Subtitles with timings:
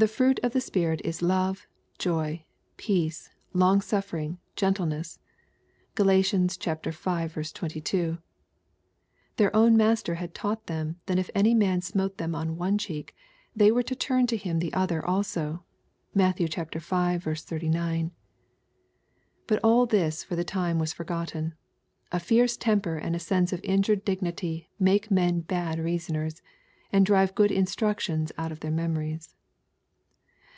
[0.00, 1.66] The fruit of the Spirit is love,
[1.98, 2.46] joy,
[2.78, 5.18] peace, long suffering, gentleness."
[5.94, 6.52] (GaL V.
[6.54, 8.18] 22.)
[9.36, 13.14] Their own Master had taught them that if any man smote them on one cheek
[13.54, 15.64] they were to turn to him the other also.
[16.14, 16.46] (Matt V.
[16.46, 18.10] 39.)
[19.46, 21.52] But all this for the time was forgotten.
[22.10, 26.40] A fierce temper and a sense of injured dignity make men bad reasoners,
[26.90, 29.34] and drive good instruction out of their memories.